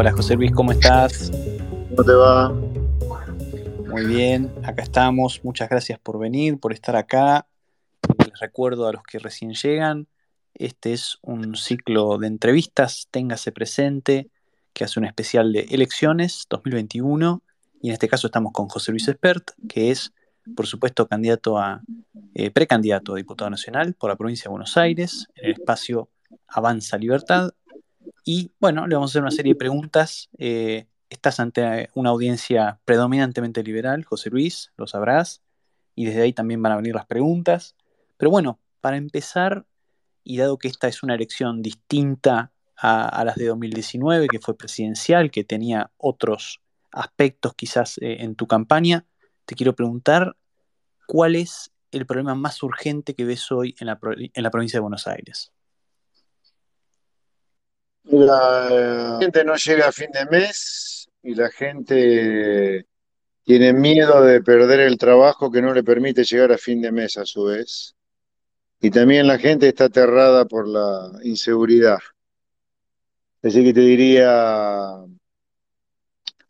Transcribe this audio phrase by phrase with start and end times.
[0.00, 1.32] Hola José Luis, ¿cómo estás?
[1.90, 2.50] ¿Cómo te va?
[3.88, 5.40] Muy bien, acá estamos.
[5.42, 7.48] Muchas gracias por venir, por estar acá.
[8.24, 10.06] Les recuerdo a los que recién llegan,
[10.54, 14.30] este es un ciclo de entrevistas, téngase presente,
[14.72, 17.42] que hace un especial de elecciones 2021
[17.82, 20.12] y en este caso estamos con José Luis Espert, que es,
[20.54, 21.82] por supuesto, candidato a,
[22.34, 26.08] eh, precandidato a diputado nacional por la provincia de Buenos Aires, en el espacio
[26.46, 27.50] Avanza Libertad.
[28.30, 30.28] Y bueno, le vamos a hacer una serie de preguntas.
[30.36, 35.40] Eh, estás ante una audiencia predominantemente liberal, José Luis, lo sabrás,
[35.94, 37.74] y desde ahí también van a venir las preguntas.
[38.18, 39.64] Pero bueno, para empezar,
[40.24, 45.30] y dado que esta es una elección distinta a, las de 2019, que fue presidencial,
[45.30, 46.60] que tenía otros
[46.92, 49.06] aspectos quizás eh, en tu campaña,
[49.46, 50.36] te quiero preguntar
[51.06, 54.82] cuál es el problema más urgente que ves hoy en la, en la provincia de
[54.82, 55.50] Buenos Aires.
[58.10, 62.86] La gente no llega a fin de mes y la gente
[63.44, 67.18] tiene miedo de perder el trabajo que no le permite llegar a fin de mes
[67.18, 67.94] a su vez.
[68.80, 71.98] Y también la gente está aterrada por la inseguridad.
[73.42, 75.04] Así que te diría,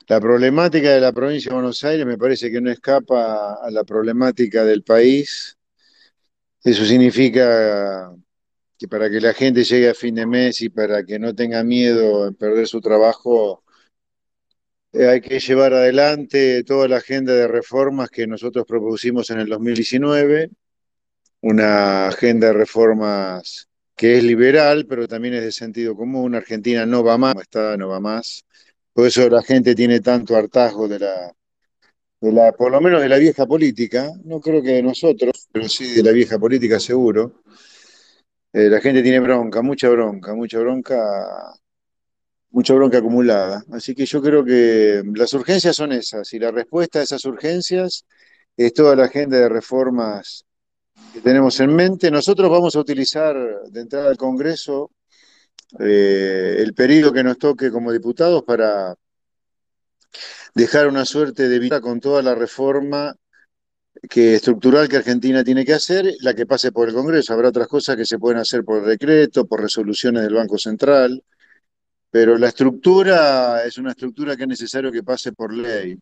[0.07, 3.83] la problemática de la provincia de Buenos Aires me parece que no escapa a la
[3.83, 5.57] problemática del país.
[6.63, 8.15] Eso significa
[8.79, 11.65] que para que la gente llegue a fin de mes y para que no tenga
[11.65, 13.65] miedo en perder su trabajo,
[14.93, 19.49] eh, hay que llevar adelante toda la agenda de reformas que nosotros propusimos en el
[19.49, 20.51] 2019,
[21.43, 26.35] una agenda de reformas que es liberal, pero también es de sentido común.
[26.37, 28.45] Argentina no va más, está, no va más.
[28.93, 31.33] Por eso la gente tiene tanto hartazgo de la,
[32.21, 35.69] de la, por lo menos de la vieja política, no creo que de nosotros, pero
[35.69, 37.43] sí de la vieja política seguro.
[38.59, 41.55] Eh, la gente tiene bronca, mucha bronca, mucha bronca,
[42.51, 43.63] mucha bronca acumulada.
[43.71, 48.05] Así que yo creo que las urgencias son esas, y la respuesta a esas urgencias
[48.57, 50.45] es toda la agenda de reformas
[51.13, 52.11] que tenemos en mente.
[52.11, 53.37] Nosotros vamos a utilizar
[53.71, 54.91] de entrada al Congreso
[55.79, 58.97] eh, el periodo que nos toque como diputados para
[60.57, 63.15] dejar una suerte de vida con toda la reforma
[64.09, 67.33] que estructural que Argentina tiene que hacer, la que pase por el Congreso.
[67.33, 71.23] Habrá otras cosas que se pueden hacer por decreto, por resoluciones del Banco Central,
[72.11, 75.97] pero la estructura es una estructura que es necesario que pase por ley.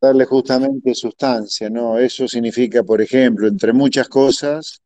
[0.00, 1.98] Darle justamente sustancia, ¿no?
[1.98, 4.82] Eso significa, por ejemplo, entre muchas cosas,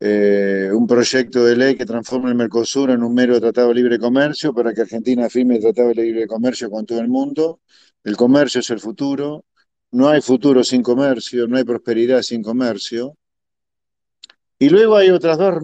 [0.00, 3.98] eh, un proyecto de ley que transforme el Mercosur en un mero tratado de libre
[3.98, 7.60] comercio para que Argentina firme el tratado de libre comercio con todo el mundo.
[8.04, 9.44] El comercio es el futuro,
[9.92, 13.16] no hay futuro sin comercio, no hay prosperidad sin comercio.
[14.58, 15.54] Y luego hay otras dos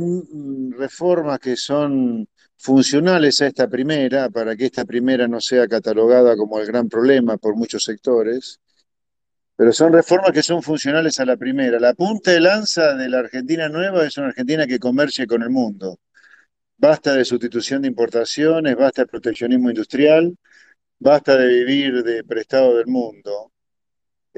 [0.77, 6.61] reformas que son funcionales a esta primera, para que esta primera no sea catalogada como
[6.61, 8.61] el gran problema por muchos sectores,
[9.57, 11.79] pero son reformas que son funcionales a la primera.
[11.79, 15.51] La punta de lanza de la Argentina nueva es una Argentina que comercie con el
[15.51, 15.99] mundo.
[16.77, 20.37] Basta de sustitución de importaciones, basta de proteccionismo industrial,
[20.99, 23.53] basta de vivir de prestado del mundo.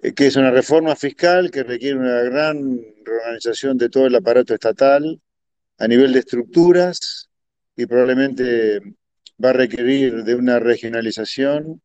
[0.02, 4.54] Eh, que es una reforma fiscal que requiere una gran reorganización de todo el aparato
[4.54, 5.20] estatal
[5.78, 7.28] a nivel de estructuras
[7.76, 8.80] y probablemente
[9.42, 11.82] va a requerir de una regionalización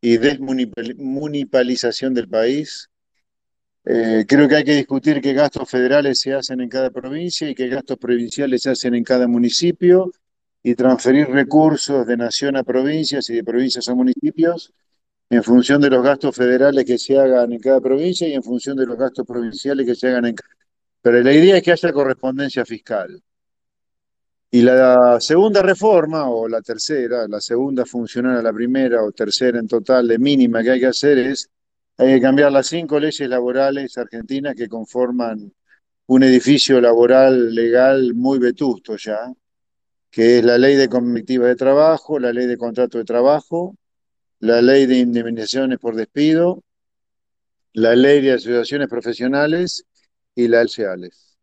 [0.00, 2.90] y desmunicipalización del país.
[3.84, 7.54] Eh, creo que hay que discutir qué gastos federales se hacen en cada provincia y
[7.54, 10.10] qué gastos provinciales se hacen en cada municipio
[10.62, 14.72] y transferir recursos de nación a provincias y de provincias a municipios
[15.28, 18.76] en función de los gastos federales que se hagan en cada provincia y en función
[18.76, 20.54] de los gastos provinciales que se hagan en cada...
[21.02, 23.22] Pero la idea es que haya correspondencia fiscal.
[24.50, 29.58] Y la segunda reforma, o la tercera, la segunda funcional a la primera, o tercera
[29.58, 31.50] en total de mínima que hay que hacer es,
[31.98, 35.52] hay que cambiar las cinco leyes laborales argentinas que conforman
[36.06, 39.32] un edificio laboral legal muy vetusto ya,
[40.10, 43.76] que es la ley de comitiva de trabajo, la ley de contrato de trabajo,
[44.38, 46.62] la ley de indemnizaciones por despido,
[47.72, 49.84] la ley de asociaciones profesionales
[50.34, 51.36] y las sociales.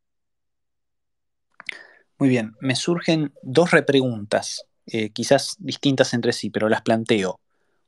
[2.18, 7.40] Muy bien, me surgen dos repreguntas, eh, quizás distintas entre sí, pero las planteo.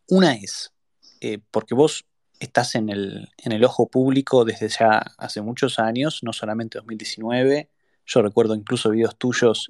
[0.10, 0.74] Una es,
[1.22, 2.06] eh, porque vos
[2.40, 7.70] estás en el, en el ojo público desde ya hace muchos años, no solamente 2019,
[8.06, 9.70] yo recuerdo incluso videos tuyos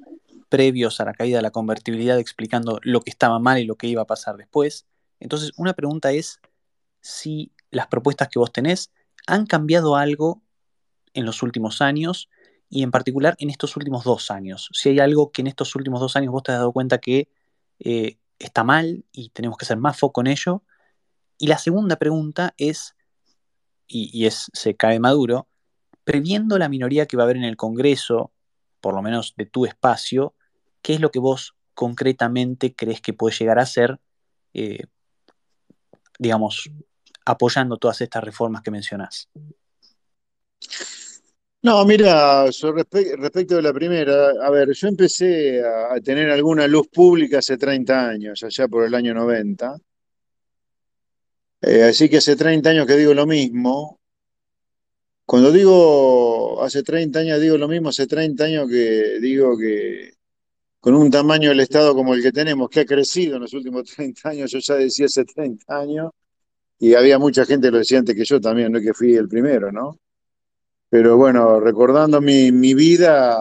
[0.50, 3.88] previos a la caída de la convertibilidad explicando lo que estaba mal y lo que
[3.88, 4.86] iba a pasar después.
[5.20, 6.40] Entonces, una pregunta es
[7.02, 8.92] si las propuestas que vos tenés
[9.28, 10.42] han cambiado algo
[11.14, 12.30] en los últimos años
[12.70, 14.70] y en particular en estos últimos dos años.
[14.74, 17.30] Si hay algo que en estos últimos dos años vos te has dado cuenta que
[17.80, 20.64] eh, está mal y tenemos que hacer más foco en ello.
[21.38, 22.96] Y la segunda pregunta es,
[23.88, 25.48] y, es, se cae maduro,
[26.04, 28.32] previendo la minoría que va a haber en el Congreso,
[28.82, 30.34] por lo menos de tu espacio,
[30.82, 34.00] ¿qué es lo que vos concretamente crees que puede llegar a ser,
[34.54, 34.86] eh,
[36.20, 36.70] digamos,
[37.26, 39.30] apoyando todas estas reformas que mencionás?
[41.66, 47.40] No, mira, respecto de la primera, a ver, yo empecé a, tener alguna luz pública
[47.40, 49.76] hace 30 años, allá por el año 90.
[51.62, 54.00] Eh, así que hace 30 años que digo lo mismo.
[55.26, 60.15] Cuando digo hace 30 años digo lo mismo, hace 30 años que digo que
[60.86, 63.86] con un tamaño del Estado como el que tenemos, que ha crecido en los últimos
[63.96, 66.12] 30 años, yo ya decía hace 30 años,
[66.78, 69.16] y había mucha gente que lo decía antes que yo también, no es que fui
[69.16, 69.98] el primero, ¿no?
[70.88, 73.36] Pero bueno, recordando mi, vida,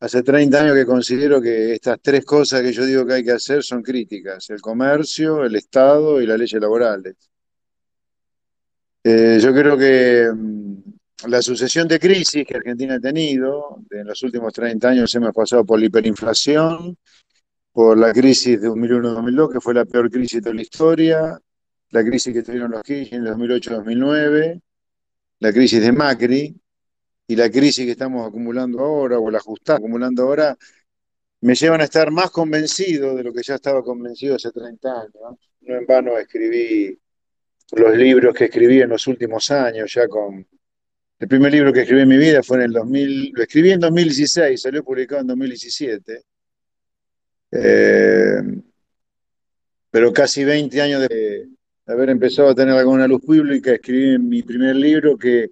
[0.00, 3.32] hace 30 años que considero que estas tres cosas que yo digo que hay que
[3.32, 7.16] hacer son críticas, el comercio, el Estado y las leyes laborales.
[9.04, 10.67] Eh, yo creo que mm,
[11.26, 15.64] la sucesión de crisis que Argentina ha tenido, en los últimos 30 años hemos pasado
[15.64, 16.96] por la hiperinflación,
[17.72, 21.40] por la crisis de 2001-2002, que fue la peor crisis de la historia,
[21.90, 24.60] la crisis que tuvieron los Kirchner en 2008-2009,
[25.40, 26.56] la crisis de Macri
[27.26, 30.56] y la crisis que estamos acumulando ahora, o la ajustada acumulando ahora,
[31.40, 35.38] me llevan a estar más convencido de lo que ya estaba convencido hace 30 años.
[35.60, 36.98] No en vano escribí
[37.72, 40.46] los libros que escribí en los últimos años, ya con...
[41.18, 43.80] El primer libro que escribí en mi vida fue en el 2000, lo escribí en
[43.80, 46.22] 2016, salió publicado en 2017.
[47.50, 48.40] Eh,
[49.90, 51.48] pero casi 20 años de,
[51.86, 55.50] haber empezado a tener alguna luz pública, escribí mi primer libro que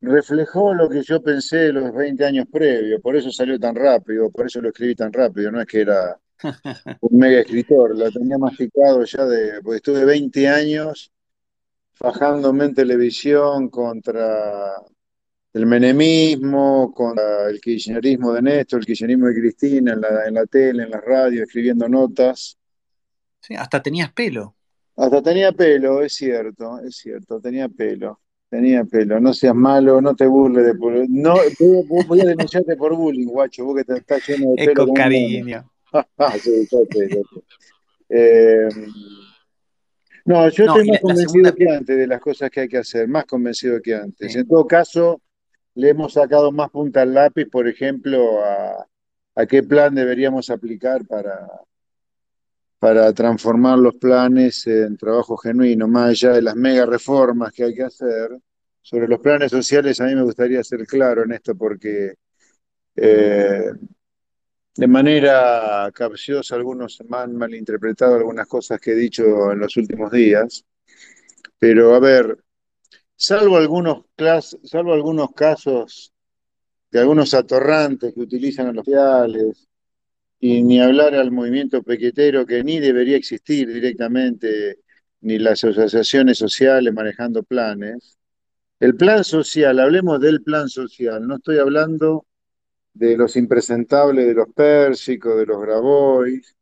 [0.00, 4.46] reflejó lo que yo pensé los 20 años previos, por eso salió tan rápido, por
[4.46, 6.18] eso lo escribí tan rápido, no es que era
[7.00, 11.12] un mega escritor, lo tenía masticado ya de, porque estuve 20 años
[11.94, 14.74] fajándome en televisión contra
[15.56, 20.44] el menemismo, contra el kirchnerismo de Néstor, el kirchnerismo de Cristina, en la, en la
[20.44, 22.58] tele, en la radio, escribiendo notas.
[23.40, 24.54] Sí, hasta tenías pelo.
[24.96, 28.20] Hasta tenía pelo, es cierto, es cierto, tenía pelo.
[28.50, 31.36] Tenía pelo, no seas malo, no te burles de No,
[32.06, 34.70] voy a denunciarte por bullying, guacho, vos que te estás lleno de pelo.
[34.70, 35.70] Es con cariño.
[38.08, 38.68] Eh,
[40.26, 43.24] no, yo estoy más convencido que antes de las cosas que hay que hacer, más
[43.24, 44.36] convencido que antes.
[44.36, 45.20] En todo caso,
[45.76, 51.46] le hemos sacado más punta al lápiz, por ejemplo, a, qué plan deberíamos aplicar para,
[53.12, 57.82] transformar los planes en trabajo genuino, más allá de las mega reformas que hay que
[57.82, 58.38] hacer.
[58.80, 62.14] Sobre los planes sociales, a mí me gustaría ser claro en esto porque
[62.94, 63.72] eh,
[64.76, 70.64] de manera capciosa algunos han malinterpretado algunas cosas que he dicho en los últimos días,
[71.58, 72.38] pero a ver,
[73.16, 74.04] salvo algunos,
[74.64, 76.12] salvo algunos casos
[76.90, 79.68] de algunos atorrantes que utilizan a los sociales,
[80.38, 84.78] y ni hablar al movimiento pequetero que ni debería existir directamente,
[85.22, 88.18] ni las asociaciones sociales manejando planes.
[88.78, 92.26] El plan social, hablemos del plan social, no estoy hablando
[92.92, 96.55] de los impresentables de los pérsicos, de los grabois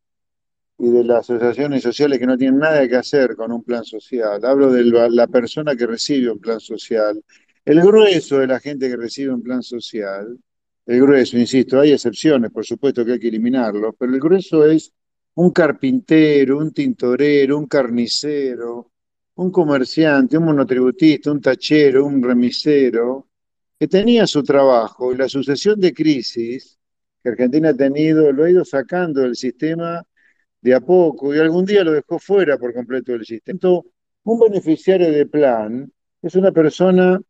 [0.78, 4.44] y de las asociaciones sociales que no tienen nada que hacer con un plan social.
[4.44, 7.22] Hablo de la persona que recibe un plan social.
[7.64, 10.38] El grueso de la gente que recibe un plan social
[10.86, 14.92] el grueso, insisto, hay excepciones, por supuesto que hay que eliminarlos, pero el grueso es
[15.34, 18.90] un carpintero, un tintorero, un carnicero,
[19.36, 23.28] un comerciante, un monotributista, un tachero, un remisero,
[23.78, 26.78] que tenía su trabajo y la sucesión de crisis
[27.22, 30.04] que Argentina ha tenido lo ha ido sacando del sistema
[30.64, 33.58] de a poco y algún día lo dejó fuera por completo del sistema.
[34.24, 35.92] un beneficiario de plan
[36.22, 37.20] es una persona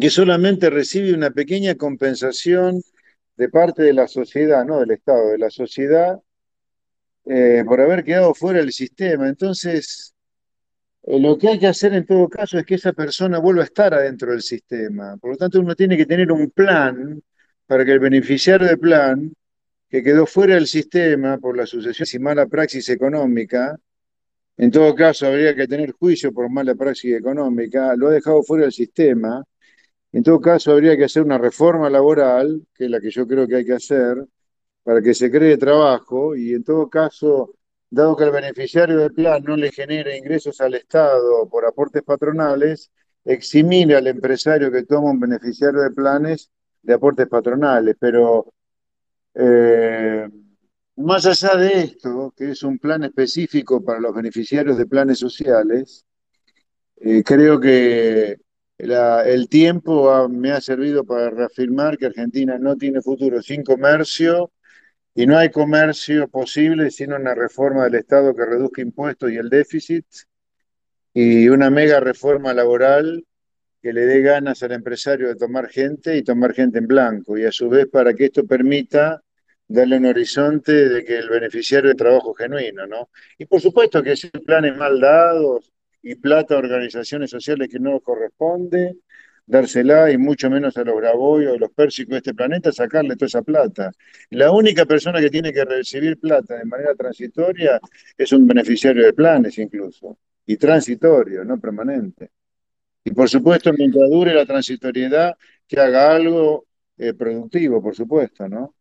[0.00, 2.80] que solamente recibe una pequeña compensación
[3.36, 6.20] de parte de la sociedad, no del Estado, de la sociedad,
[7.24, 9.28] eh, por haber quedado fuera del sistema.
[9.28, 10.14] Entonces,
[11.02, 13.66] eh, lo que hay que hacer en todo caso es que esa persona vuelva a
[13.66, 15.16] estar adentro del sistema.
[15.16, 17.20] Por lo tanto, uno tiene que tener un plan
[17.66, 19.32] para que el beneficiario del plan,
[19.92, 23.78] que quedó fuera del sistema por la sucesión y mala praxis económica,
[24.56, 28.64] en todo caso habría que tener juicio por mala praxis económica, lo ha dejado fuera
[28.64, 29.44] del sistema,
[30.12, 33.48] en todo caso, habría que hacer una reforma laboral, que es la que yo creo
[33.48, 34.26] que hay que hacer,
[34.82, 36.36] para que se cree trabajo.
[36.36, 37.54] Y en todo caso,
[37.90, 42.90] dado que el beneficiario del plan no le genera ingresos al Estado por aportes patronales,
[43.24, 46.50] eximir al empresario que toma un beneficiario de planes
[46.82, 47.96] de aportes patronales.
[47.98, 48.52] Pero
[49.34, 50.28] eh,
[50.96, 56.04] más allá de esto, que es un plan específico para los beneficiarios de planes sociales,
[57.00, 58.38] eh, creo que
[58.78, 63.62] la- el tiempo ha- me ha servido para reafirmar que Argentina no tiene futuro sin
[63.64, 64.52] comercio
[65.14, 69.48] y no hay comercio posible sin una reforma del Estado que reduzca impuestos y el
[69.50, 70.06] déficit
[71.14, 73.24] y una mega reforma laboral
[73.82, 77.44] que le dé ganas al empresario de tomar gente y tomar gente en blanco, y
[77.44, 79.22] a su vez para que esto permita
[79.66, 83.10] darle un horizonte de que el beneficiario de trabajo genuino, ¿no?
[83.38, 85.72] Y por supuesto que si planes mal dados
[86.02, 88.98] y plata a organizaciones sociales que no corresponde,
[89.46, 93.26] dársela y mucho menos a los graboyos, a los pérsicos de este planeta, sacarle toda
[93.26, 93.90] esa plata.
[94.30, 97.80] La única persona que tiene que recibir plata de manera transitoria
[98.16, 102.30] es un beneficiario de planes incluso, y transitorio, no permanente.
[103.04, 106.66] Y por supuesto, mientras dure la transitoriedad, que haga algo
[106.96, 108.74] eh, productivo, por supuesto, ¿no?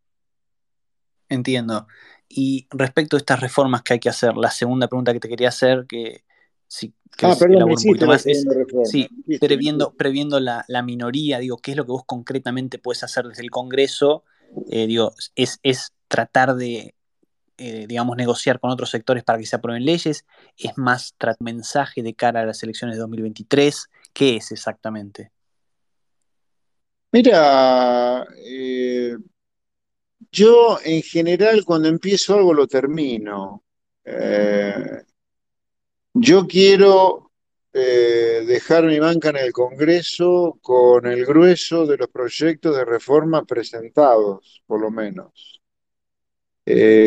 [1.29, 1.87] Entiendo.
[2.27, 5.49] Y respecto a estas reformas que hay que hacer, la segunda pregunta que te quería
[5.49, 6.23] hacer, que
[6.67, 8.45] si Ah, perdón, me hiciste más, es,
[8.85, 9.07] sí,
[9.39, 13.43] previendo, previendo la, la minoría, digo, ¿qué es lo que vos concretamente puedes hacer desde
[13.43, 14.23] el Congreso?
[14.69, 16.95] Eh, digo, es, es tratar de,
[17.57, 20.25] eh, digamos, negociar con otros sectores para que se aprueben leyes,
[20.57, 25.31] es más mensaje de cara a las elecciones de 2023, ¿qué es exactamente?
[27.13, 29.17] Mira, eh,
[30.31, 33.63] yo en general cuando empiezo algo lo termino.
[34.05, 35.03] Eh,
[36.13, 37.31] yo quiero
[37.73, 43.43] eh, dejar mi banca en el Congreso con el grueso de los proyectos de reforma
[43.43, 45.59] presentados, por lo menos.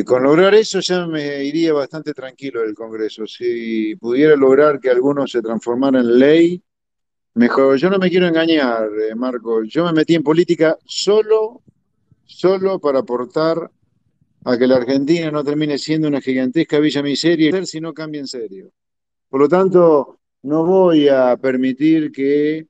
[0.05, 3.27] Con lograr eso ya me iría bastante tranquilo del Congreso.
[3.27, 6.63] Si pudiera lograr que algunos se transformaran en ley,
[7.35, 7.77] mejor.
[7.77, 9.65] Yo no me quiero engañar, eh, Marco.
[9.65, 11.63] Yo me metí en política solo,
[12.25, 13.71] solo para aportar
[14.45, 18.27] a que la Argentina no termine siendo una gigantesca villa miseria, si no cambia en
[18.27, 18.73] serio.
[19.29, 22.67] Por lo tanto, no voy a permitir que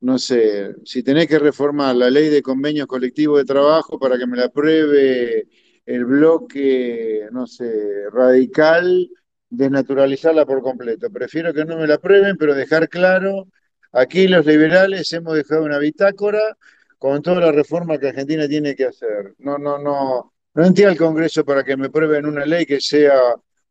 [0.00, 4.26] no sé, si tenés que reformar la ley de convenios colectivos de trabajo para que
[4.26, 5.48] me la apruebe
[5.86, 9.10] el bloque, no sé, radical,
[9.48, 11.10] desnaturalizarla por completo.
[11.10, 13.48] Prefiero que no me la aprueben, pero dejar claro,
[13.92, 16.56] aquí los liberales hemos dejado una bitácora
[16.98, 19.34] con toda la reforma que Argentina tiene que hacer.
[19.38, 23.18] No, no, no, no entiendo al Congreso para que me aprueben una ley que sea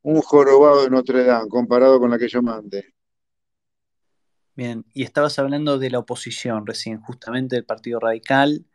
[0.04, 2.94] un jorobado de Notre Dame comparado con la que yo mande.
[4.56, 8.66] Bien, y estabas hablando de la oposición recién, justamente del Partido Radical,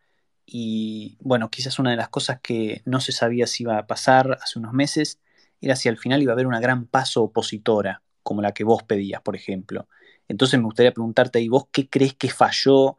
[0.46, 4.38] y bueno, quizás una de las cosas que no se sabía si iba a pasar
[4.42, 5.20] hace unos meses
[5.60, 8.82] era si al final iba a haber una gran paso opositora, como la que vos
[8.82, 9.88] pedías, por ejemplo.
[10.32, 12.96] Entonces me gustaría preguntarte, ¿y vos qué crees que falló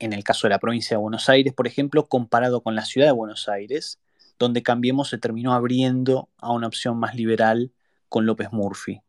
[0.00, 3.06] en el caso de la provincia de Buenos Aires, por ejemplo, comparado con la ciudad
[3.06, 4.00] de Buenos Aires,
[4.36, 7.70] donde Cambiemos se terminó abriendo a una opción más liberal
[8.08, 9.00] con López Murphy?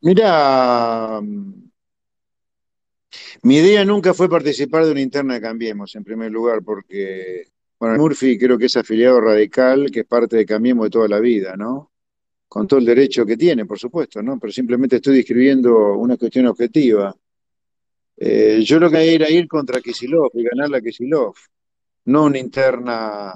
[0.00, 1.20] Mira,
[3.42, 7.48] Mi idea nunca fue participar de una interna de Cambiemos, en primer lugar, porque,
[7.78, 11.20] bueno, Murphy creo que es afiliado radical, que es parte de Cambiemos de toda la
[11.20, 11.90] vida, ¿no?
[12.48, 14.38] Con todo el derecho que tiene, por supuesto, ¿no?
[14.38, 17.14] Pero simplemente estoy describiendo una cuestión objetiva.
[18.16, 21.34] Eh, yo lo que era ir contra Kisilov y ganar la Kisilov,
[22.06, 23.34] no una interna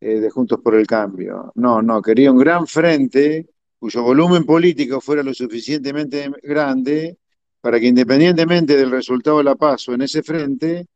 [0.00, 1.52] eh, de Juntos por el Cambio.
[1.54, 7.18] No, no, quería un gran frente cuyo volumen político fuera lo suficientemente grande
[7.62, 10.86] para que independientemente del resultado de la paso en ese frente,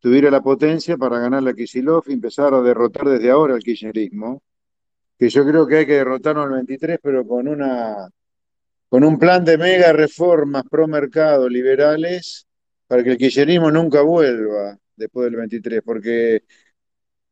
[0.00, 4.42] tuviera la potencia para ganar la Kisilov y empezar a derrotar desde ahora el kirchnerismo,
[5.18, 8.08] que yo creo que hay que derrotarlo en el 23, pero con, una,
[8.88, 12.46] con un plan de mega reformas pro mercado liberales
[12.86, 16.44] para que el kirchnerismo nunca vuelva después del 23, porque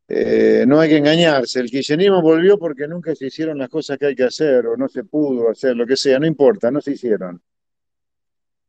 [0.07, 4.07] eh, no hay que engañarse, el kirchnerismo volvió porque nunca se hicieron las cosas que
[4.07, 6.91] hay que hacer o no se pudo hacer, lo que sea, no importa, no se
[6.91, 7.41] hicieron.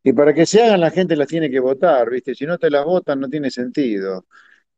[0.03, 2.33] Y para que se hagan la gente las tiene que votar, ¿viste?
[2.33, 4.25] Si no te las votan no tiene sentido.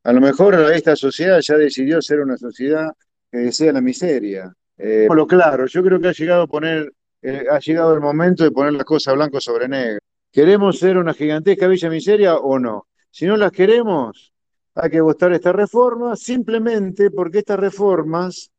[0.03, 2.89] A lo mejor esta sociedad ya decidió ser una sociedad
[3.31, 4.53] que desea la miseria.
[4.77, 8.43] Eh, lo claro, yo creo que ha llegado a poner, eh, ha llegado el momento
[8.43, 9.99] de poner las cosas blanco sobre negro.
[10.31, 12.87] ¿Queremos ser una gigantesca villa miseria o no?
[13.09, 14.33] Si no las queremos,
[14.75, 18.51] hay que votar esta reforma simplemente porque estas reformas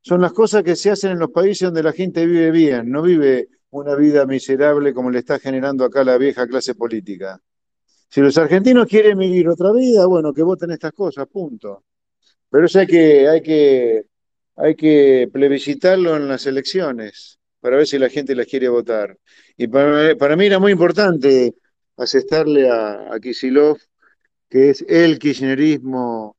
[0.00, 3.02] son las cosas que se hacen en los países donde la gente vive bien, no
[3.02, 7.40] vive una vida miserable como le está generando acá la vieja clase política.
[8.08, 11.84] Si los argentinos quieren vivir otra vida, bueno, que voten estas cosas, punto.
[12.50, 14.04] Pero eso que, hay que,
[14.56, 19.16] hay que plebiscitarlo en las elecciones para ver si la gente las quiere votar.
[19.56, 21.54] Y para, mí era muy importante
[21.96, 23.78] asestarle a, a Kisilov,
[24.48, 26.36] que es el kirchnerismo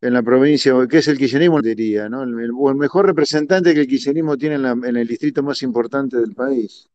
[0.00, 2.06] en la provincia, que es el kirchnerismo, diría.
[2.06, 6.16] El, el mejor representante que el kirchnerismo tiene en, la, en, el distrito más importante
[6.16, 6.88] del país.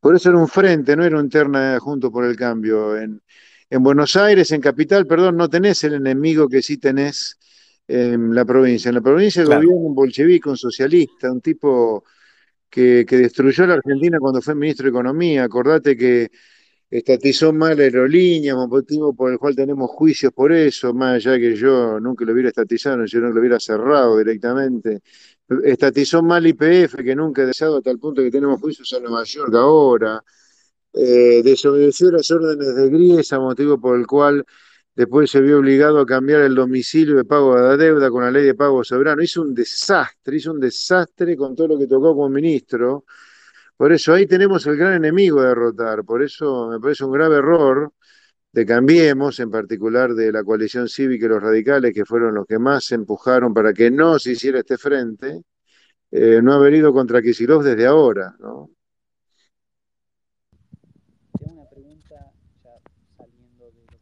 [0.00, 2.96] Por eso era un frente, no era un terna junto por el cambio.
[2.96, 3.22] En,
[3.70, 7.38] en Buenos Aires, en Capital, perdón, no tenés el enemigo que sí tenés
[7.86, 8.88] en la provincia.
[8.88, 9.60] En la provincia claro.
[9.62, 12.04] gobierna un bolchevique, un socialista, un tipo
[12.70, 15.44] que, que, destruyó la Argentina cuando fue ministro de Economía.
[15.44, 16.30] Acordate que
[16.90, 21.56] estatizó mal la aerolínea, motivo por el cual tenemos juicios por eso, más allá que
[21.56, 25.00] yo nunca lo hubiera estatizado, yo no lo hubiera cerrado directamente.
[25.64, 29.24] Estatizó mal IPF, que nunca he deseado a tal punto que tenemos juicios en Nueva
[29.24, 30.22] York ahora.
[30.92, 34.44] Eh, desobedeció las órdenes de Griesa, motivo por el cual
[34.94, 38.30] después se vio obligado a cambiar el domicilio de pago de la deuda con la
[38.30, 39.22] ley de pago soberano.
[39.22, 43.04] Hizo un desastre, hizo un desastre con todo lo que tocó como ministro.
[43.76, 46.04] Por eso ahí tenemos el gran enemigo a derrotar.
[46.04, 47.92] Por eso me parece un grave error
[48.52, 52.58] de Cambiemos, en particular de la coalición cívica y los radicales, que fueron los que
[52.58, 55.42] más empujaron para que no se hiciera este frente,
[56.12, 58.36] eh, no haber ido contra Kisilov desde ahora.
[58.38, 58.70] ¿no?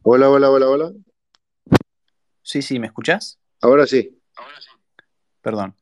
[0.05, 0.91] Hola, hola, hola, hola.
[2.41, 3.39] Sí, sí, ¿me escuchás?
[3.61, 4.19] Ahora sí.
[4.35, 4.67] Ahora sí.
[5.41, 5.77] Perdón.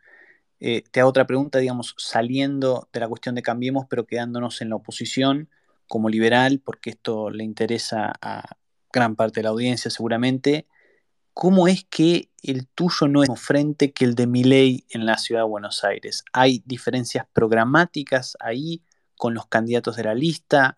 [0.60, 4.70] Eh, te hago otra pregunta, digamos, saliendo de la cuestión de Cambiemos, pero quedándonos en
[4.70, 5.50] la oposición
[5.88, 8.44] como liberal, porque esto le interesa a
[8.94, 10.68] gran parte de la audiencia seguramente.
[11.34, 15.18] ¿Cómo es que el tuyo no es mismo frente que el de Milei en la
[15.18, 16.24] ciudad de Buenos Aires?
[16.32, 18.84] ¿Hay diferencias programáticas ahí
[19.18, 20.78] con los candidatos de la lista?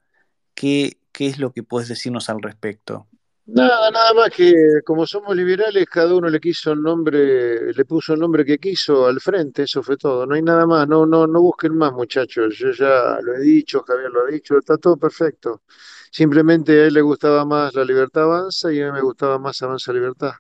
[0.55, 3.09] ¿Qué, qué es lo que puedes decirnos al respecto?
[3.45, 4.53] Nada, nada más que
[4.85, 9.05] como somos liberales, cada uno le quiso el nombre, le puso el nombre que quiso
[9.05, 10.25] al frente, eso fue todo.
[10.25, 12.55] No hay nada más, no, no, no busquen más, muchachos.
[12.57, 15.63] Yo ya lo he dicho, Javier lo ha dicho, está todo perfecto.
[16.09, 19.61] Simplemente a él le gustaba más la libertad avanza y a mí me gustaba más
[19.61, 20.31] avanza libertad.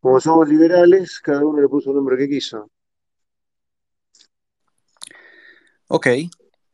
[0.00, 2.68] Como somos liberales, cada uno le puso el nombre que quiso.
[5.86, 6.06] Ok,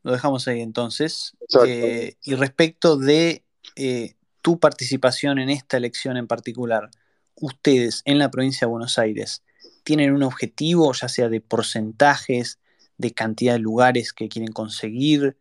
[0.05, 1.37] lo dejamos ahí entonces.
[1.67, 4.16] Eh, y respecto de eh,
[4.47, 6.89] tu participación en esta elección en particular,
[7.35, 9.43] ustedes en la provincia de Buenos Aires,
[9.83, 12.61] ¿tienen un objetivo, ya sea de porcentajes,
[12.97, 15.37] de cantidad de lugares que quieren conseguir?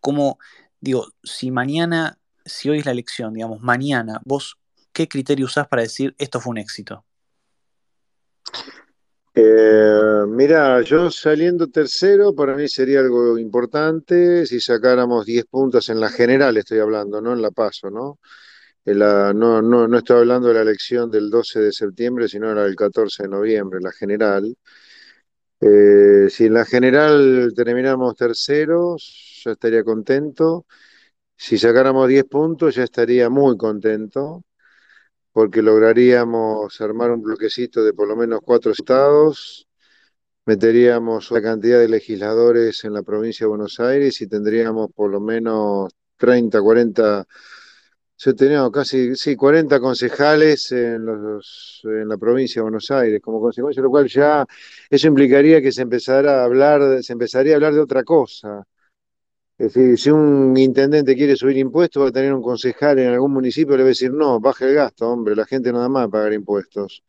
[0.00, 0.38] ¿Cómo,
[0.80, 4.56] digo, si mañana, si hoy es la elección, digamos, mañana, vos,
[4.90, 7.04] ¿qué criterio usás para decir esto fue un éxito?
[9.34, 16.00] Eh, mira, yo saliendo tercero, para mí sería algo importante si sacáramos 10 puntos en
[16.00, 18.18] la general, estoy hablando, no en la paso, ¿no?
[18.86, 22.62] La, no, no, no estoy hablando de la elección del 12 de septiembre, sino la
[22.64, 24.56] del 14 de noviembre, la general.
[25.60, 30.66] Eh, si en la general terminamos terceros, ya estaría contento.
[31.36, 34.44] Si sacáramos 10 puntos, ya estaría muy contento,
[35.32, 39.68] porque lograríamos armar un bloquecito de por lo menos cuatro estados,
[40.46, 45.20] meteríamos la cantidad de legisladores en la provincia de Buenos Aires y tendríamos por lo
[45.20, 47.26] menos 30, 40
[48.18, 53.40] yo tenía casi sí, 40 concejales en, los, en la provincia de Buenos Aires, como
[53.40, 54.46] consecuencia lo cual ya
[54.90, 58.66] eso implicaría que se empezara a hablar, se empezaría a hablar de otra cosa.
[59.58, 63.32] Es decir, si un intendente quiere subir impuestos, va a tener un concejal en algún
[63.32, 66.06] municipio, le va a decir, no, baje el gasto, hombre, la gente nada más va
[66.06, 67.02] a pagar impuestos.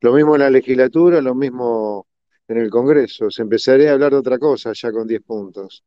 [0.00, 2.06] Lo mismo en la legislatura, lo mismo
[2.48, 3.30] en el Congreso.
[3.30, 5.84] Se empezaría a hablar de otra cosa ya con 10 puntos.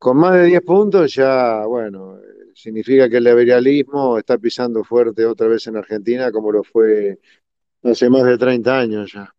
[0.00, 2.18] Con más de 10 puntos ya, bueno,
[2.54, 7.20] significa que el liberalismo está pisando fuerte otra vez en Argentina como lo fue
[7.82, 9.34] hace más de 30 años ya.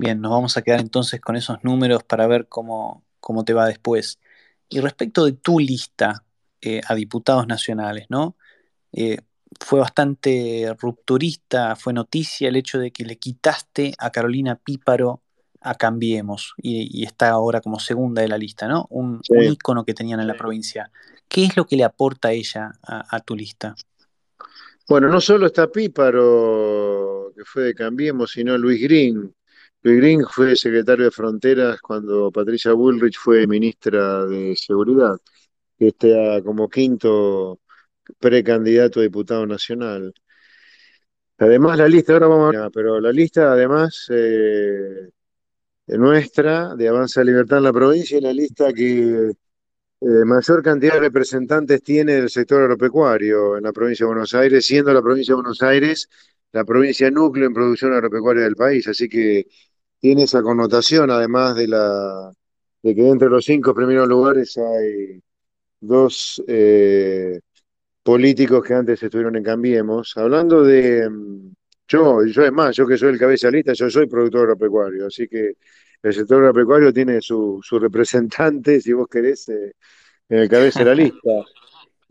[0.00, 3.66] Bien, nos vamos a quedar entonces con esos números para ver cómo, cómo te va
[3.66, 4.18] después.
[4.70, 6.24] Y respecto de tu lista
[6.62, 8.36] eh, a diputados nacionales, ¿no?
[8.92, 9.18] Eh,
[9.60, 15.20] fue bastante rupturista, fue noticia el hecho de que le quitaste a Carolina Píparo
[15.62, 18.86] a Cambiemos y, y, está ahora como segunda de la lista, ¿no?
[18.90, 19.34] Un, sí.
[19.34, 20.90] un, ícono que tenían en la provincia.
[21.28, 23.74] ¿Qué es lo que le aporta ella a, a, tu lista?
[24.88, 29.34] Bueno, no solo está Píparo, que fue de Cambiemos, sino Luis Green.
[29.82, 35.16] Luis Green fue secretario de Fronteras cuando Patricia Bullrich fue ministra de Seguridad,
[35.78, 37.60] que está como quinto
[38.18, 40.14] precandidato a diputado nacional.
[41.38, 45.10] Además, la lista, ahora vamos a pero la lista además eh,
[45.86, 51.00] nuestra de Avanza Libertad en la provincia es la lista que eh, mayor cantidad de
[51.00, 55.36] representantes tiene el sector agropecuario en la provincia de Buenos Aires, siendo la provincia de
[55.42, 56.08] Buenos Aires
[56.52, 59.46] la provincia núcleo en producción agropecuaria del país, así que
[59.98, 62.32] tiene esa connotación, además de la
[62.82, 65.22] de que entre los cinco primeros lugares hay
[65.80, 67.40] dos eh,
[68.02, 70.16] políticos que antes estuvieron en Cambiemos.
[70.16, 71.08] Hablando de,
[71.88, 75.28] Yo, yo es más, yo que soy el cabeza lista, yo soy productor agropecuario, así
[75.28, 75.56] que
[76.02, 79.72] el sector agropecuario tiene su, su representante, si vos querés, eh,
[80.28, 81.30] en el cabeza de la lista.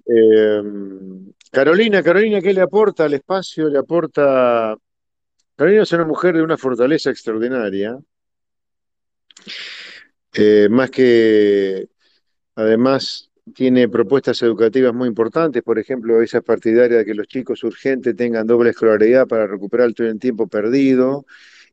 [0.04, 0.62] Eh,
[1.52, 3.70] Carolina, Carolina, ¿qué le aporta al espacio?
[3.70, 4.76] Le aporta.
[5.56, 7.98] Carolina es una mujer de una fortaleza extraordinaria.
[10.34, 11.88] Eh, más que,
[12.56, 18.16] además, tiene propuestas educativas muy importantes, por ejemplo, esa partidaria de que los chicos urgentes
[18.16, 21.26] tengan doble escolaridad para recuperar el tiempo perdido,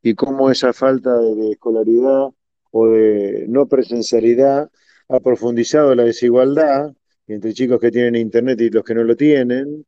[0.03, 2.29] y cómo esa falta de escolaridad
[2.71, 4.71] o de no presencialidad
[5.09, 6.93] ha profundizado la desigualdad
[7.27, 9.85] entre chicos que tienen internet y los que no lo tienen.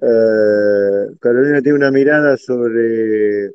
[0.00, 3.50] Eh, Carolina tiene una mirada sobre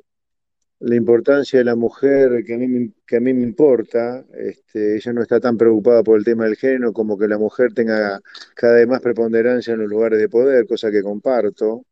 [0.80, 4.26] la importancia de la mujer que a mí, que a mí me importa.
[4.34, 7.74] Este, ella no está tan preocupada por el tema del género como que la mujer
[7.74, 8.22] tenga
[8.56, 11.86] cada vez más preponderancia en los lugares de poder, cosa que comparto.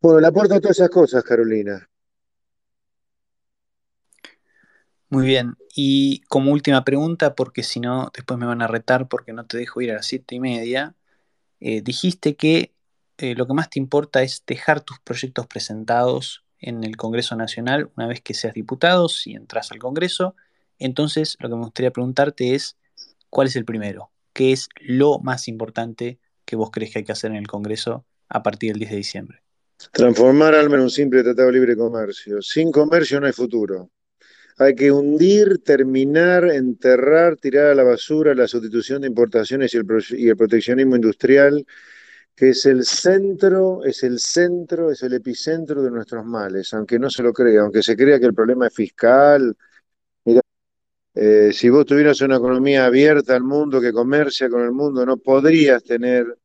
[0.00, 1.88] Bueno, le aporta todas esas cosas, Carolina.
[5.08, 9.32] Muy bien, y como última pregunta, porque si no, después me van a retar porque
[9.32, 10.96] no te dejo ir a las siete y media,
[11.60, 12.74] eh, dijiste que
[13.18, 17.90] eh, lo que más te importa es dejar tus proyectos presentados en el Congreso Nacional
[17.96, 20.34] una vez que seas diputado, si entras al Congreso.
[20.78, 22.76] Entonces, lo que me gustaría preguntarte es,
[23.30, 24.10] ¿cuál es el primero?
[24.32, 28.04] ¿Qué es lo más importante que vos crees que hay que hacer en el Congreso
[28.28, 29.42] a partir del 10 de diciembre?
[29.92, 32.40] Transformar Alma en un simple tratado de libre comercio.
[32.42, 33.90] Sin comercio no hay futuro.
[34.56, 40.36] Hay que hundir, terminar, enterrar, tirar a la basura la sustitución de importaciones y el
[40.36, 41.66] proteccionismo industrial
[42.34, 47.08] que es el centro, es el centro, es el epicentro de nuestros males, aunque no
[47.10, 49.56] se lo crea, aunque se crea que el problema es fiscal.
[50.24, 50.40] Mira,
[51.14, 55.16] eh, si vos tuvieras una economía abierta al mundo, que comercia con el mundo, no
[55.18, 56.38] podrías tener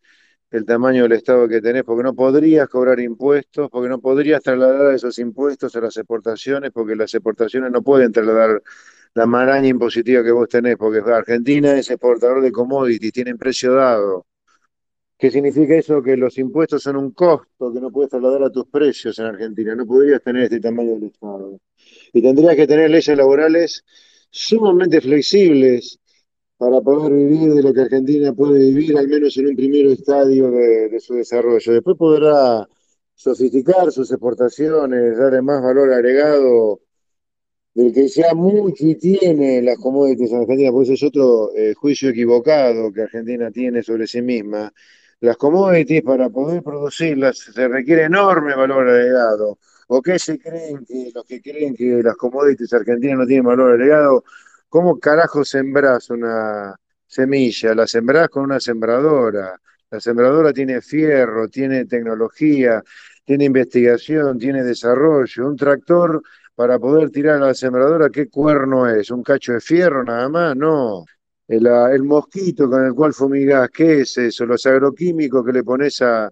[0.51, 4.93] el tamaño del Estado que tenés, porque no podrías cobrar impuestos, porque no podrías trasladar
[4.95, 8.61] esos impuestos a las exportaciones, porque las exportaciones no pueden trasladar
[9.15, 14.25] la maraña impositiva que vos tenés, porque Argentina es exportador de commodities, tienen precio dado
[15.19, 16.01] ¿Qué significa eso?
[16.01, 19.75] Que los impuestos son un costo que no puedes trasladar a tus precios en Argentina.
[19.75, 21.59] No podrías tener este tamaño del Estado.
[22.13, 23.83] Y tendrías que tener leyes laborales
[24.29, 25.99] sumamente flexibles
[26.57, 30.51] para poder vivir de lo que Argentina puede vivir, al menos en un primer estadio
[30.51, 31.73] de, su desarrollo.
[31.73, 32.65] Después podrá
[33.13, 36.79] sofisticar sus exportaciones, darle más valor agregado
[37.73, 42.09] del que ya mucho y tiene las commodities en Argentina, pues es otro eh, juicio
[42.09, 44.71] equivocado que Argentina tiene sobre sí misma
[45.21, 49.59] las commodities para poder producirlas se requiere enorme valor agregado.
[49.87, 53.71] ¿O qué se creen que los que creen que las commodities argentinas no tienen valor
[53.71, 54.23] agregado?
[54.69, 56.75] ¿Cómo carajo sembrás una
[57.07, 57.73] semilla?
[57.75, 59.59] La sembrás con una sembradora.
[59.89, 62.83] La sembradora tiene fierro, tiene tecnología,
[63.25, 65.47] tiene investigación, tiene desarrollo.
[65.47, 66.21] Un tractor
[66.55, 69.09] para poder tirar a la sembradora, ¿qué cuerno es?
[69.11, 70.55] ¿Un cacho de fierro nada más?
[70.55, 71.05] No
[71.49, 74.45] el, mosquito con el cual fumigás, ¿qué es eso?
[74.45, 76.31] Los agroquímicos que le pones a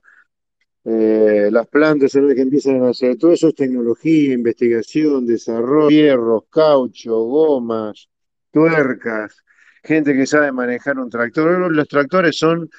[0.84, 3.18] eh, las plantas a que empiezan a hacer.
[3.18, 8.08] Todo eso es tecnología, investigación, desarrollo, hierros, caucho, gomas,
[8.52, 9.44] tuercas,
[9.84, 11.72] gente que sabe manejar un tractor.
[11.72, 12.70] Los tractores son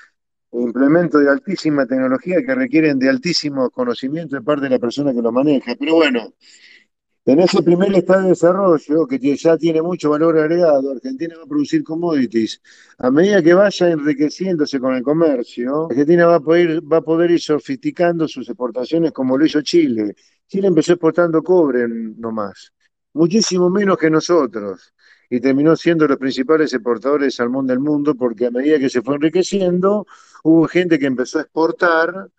[0.52, 5.20] implementos de altísima tecnología que requieren de altísimo conocimiento de parte de la persona que
[5.20, 5.74] lo maneja.
[5.78, 6.34] Pero bueno,
[7.32, 11.46] en ese primer estado de desarrollo, que ya tiene mucho valor agregado, Argentina va a
[11.46, 12.62] producir commodities.
[12.96, 16.40] A medida que vaya enriqueciéndose con el comercio, Argentina va a
[17.02, 20.14] poder, ir sofisticando sus exportaciones como lo hizo Chile.
[20.46, 22.72] Chile empezó exportando cobre nomás,
[23.12, 24.94] muchísimo menos que nosotros,
[25.28, 29.02] y terminó siendo los principales exportadores de salmón del mundo porque a medida que se
[29.02, 30.06] fue enriqueciendo,
[30.44, 32.30] hubo gente que empezó a exportar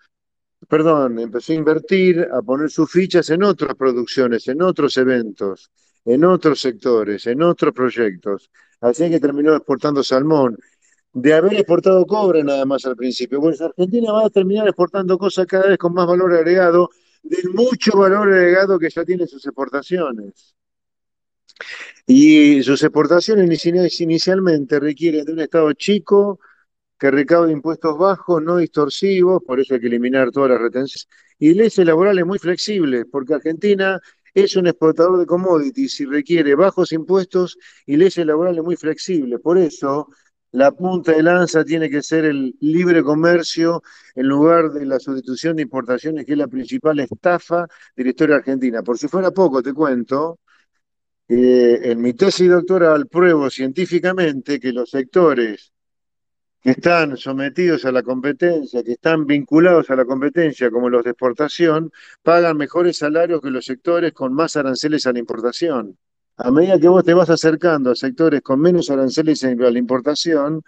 [0.67, 5.72] perdón, empezó a invertir, a poner sus fichas en otras producciones, en otros eventos,
[6.06, 8.52] en otros sectores, en otros proyectos.
[8.82, 10.58] Así que terminó exportando salmón.
[11.12, 13.41] De haber exportado cobre nada más al principio.
[13.41, 16.89] Pues Argentina va a terminar exportando cosas cada vez con más valor agregado,
[17.24, 20.56] del mucho valor agregado que ya tiene sus exportaciones.
[22.06, 23.65] Y sus exportaciones
[24.00, 26.39] inicialmente requieren de un Estado chico,
[27.00, 31.08] que recaude impuestos bajos, no distorsivos, por eso hay que eliminar todas las retenciones,
[31.40, 34.00] y leyes laborales muy flexibles, porque Argentina
[34.34, 39.40] es un exportador de commodities y requiere bajos impuestos y leyes laborales muy flexibles.
[39.40, 40.10] Por eso,
[40.52, 43.82] la punta de lanza tiene que ser el libre comercio
[44.16, 48.36] en lugar de la sustitución de importaciones, que es la principal estafa de la historia
[48.38, 48.84] argentina.
[48.84, 50.40] Por si fuera poco, te cuento,
[51.28, 55.72] que en mi tesis doctoral pruebo científicamente que los sectores
[56.62, 61.12] que están sometidos a la competencia, que están vinculados a la competencia, como los de
[61.12, 61.91] exportación,
[62.22, 65.98] pagan mejores salarios que los sectores con más aranceles a la importación.
[66.38, 70.62] A medida que vos te vas acercando a sectores con menos aranceles a la importación,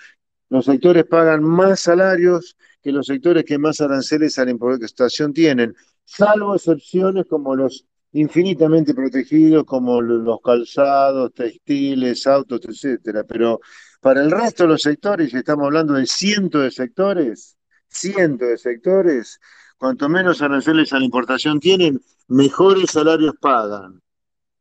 [0.49, 5.73] los sectores pagan más salarios que los sectores que más aranceles a la importación tienen,
[6.03, 13.23] salvo excepciones como los infinitamente protegidos, como los calzados, textiles, autos, etcétera.
[13.23, 13.61] Pero
[14.01, 17.55] para el resto de los sectores, y estamos hablando de cientos de sectores,
[17.87, 19.39] cientos de sectores,
[19.77, 24.01] cuanto menos aranceles a la importación tienen, mejores salarios pagan.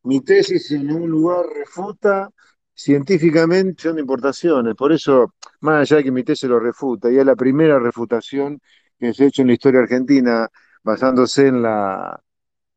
[0.05, 2.31] Mi tesis en un lugar refuta
[2.75, 7.27] científicamente son importaciones, por eso, más allá de que mi tesis lo refuta, y es
[7.27, 8.61] la primera refutación
[8.99, 10.49] que se ha hecho en la historia argentina
[10.83, 12.21] basándose en la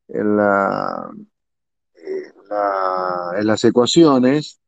[0.07, 1.09] en, la,
[3.37, 4.59] en las ecuaciones,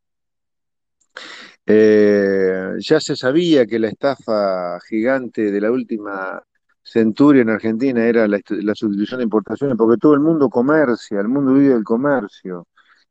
[1.65, 6.41] eh, ya se sabía que la estafa gigante de la última
[6.83, 11.27] centuria en Argentina era la, la, sustitución de importaciones, porque todo el mundo comercia, el
[11.27, 12.67] mundo vive del comercio.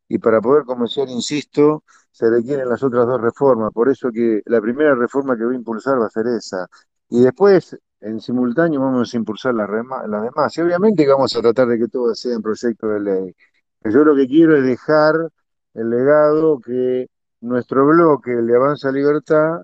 [0.08, 3.72] Y para poder comerciar, insisto, se requieren las otras dos reformas.
[3.72, 6.68] Por eso que la primera reforma que voy a impulsar va a ser esa.
[7.08, 10.56] Y después, en simultáneo, vamos a impulsar las, demás.
[10.56, 13.36] Y obviamente vamos a tratar de que todo sea en proyecto de ley.
[13.84, 15.14] Yo lo que quiero es dejar
[15.74, 17.08] el legado que
[17.44, 19.62] nuestro bloque, el de Avanza Libertad,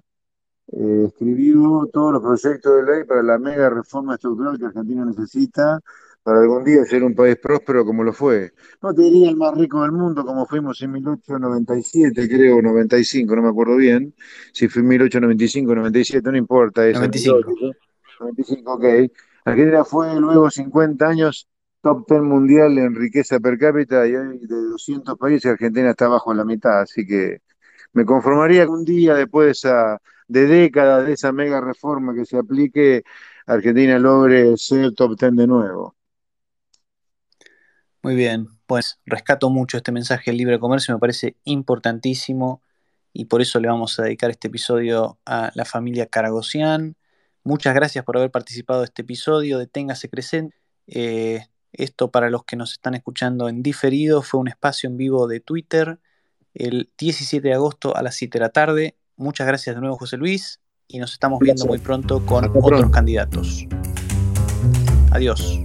[0.73, 5.81] eh, escribió todos los proyectos de ley para la mega reforma estructural que Argentina necesita
[6.23, 8.53] para algún día ser un país próspero como lo fue.
[8.83, 13.43] No te diría el más rico del mundo como fuimos en 1897, creo, 95, no
[13.43, 14.15] me acuerdo bien.
[14.53, 16.87] Si fue en 1895, 97, no importa.
[16.87, 17.73] Eso, 95.
[18.21, 18.85] 95, ok.
[19.47, 21.49] Argentina fue luego 50 años
[21.81, 26.35] top 10 mundial en riqueza per cápita y hoy de 200 países Argentina está bajo
[26.35, 27.41] la mitad, así que
[27.93, 32.25] me conformaría que un día después de, esa, de décadas de esa mega reforma que
[32.25, 33.05] se aplique,
[33.47, 35.97] Argentina logre ser top 10 de nuevo.
[38.03, 42.63] Muy bien, pues rescato mucho este mensaje del libre comercio, me parece importantísimo
[43.13, 46.97] y por eso le vamos a dedicar este episodio a la familia Caragosian.
[47.45, 50.57] Muchas gracias por haber participado de este episodio de Téngase Crescente.
[50.87, 55.27] Eh, esto para los que nos están escuchando en diferido fue un espacio en vivo
[55.27, 55.99] de Twitter
[56.55, 58.97] el 17 de agosto a las 7 de la tarde.
[59.17, 63.67] Muchas gracias de nuevo José Luis y nos estamos viendo muy pronto con otros candidatos.
[65.13, 65.61] Adiós.